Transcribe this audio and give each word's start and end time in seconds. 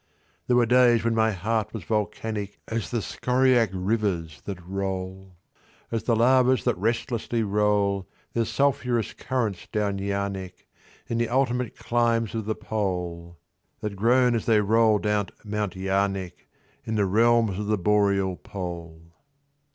There 0.47 0.55
were 0.57 0.65
days 0.65 1.03
when 1.03 1.13
my 1.13 1.31
heart 1.31 1.73
was 1.75 1.83
volcanic 1.83 2.57
As 2.67 2.89
the 2.89 3.03
scoriac 3.03 3.69
rivers 3.71 4.41
that 4.45 4.59
roll— 4.65 5.35
As 5.91 6.05
the 6.05 6.15
lavas 6.15 6.63
that 6.63 6.75
restlessly 6.79 7.43
roll 7.43 8.09
Their 8.33 8.45
sulphurous 8.45 9.13
currents 9.13 9.67
down 9.71 9.99
Yaanek, 9.99 10.65
In 11.05 11.19
the 11.19 11.29
ultimate 11.29 11.77
climes 11.77 12.33
of 12.33 12.45
the 12.45 12.55
Pole— 12.55 13.37
That 13.81 13.95
groan 13.95 14.33
as 14.33 14.47
they 14.47 14.59
roll 14.61 14.97
down 14.97 15.27
Mount 15.43 15.75
Yaanek 15.75 16.47
In 16.83 16.95
the 16.95 17.05
realms 17.05 17.59
of 17.59 17.67
the 17.67 17.77
Boreal 17.77 18.37
Pole. 18.37 19.13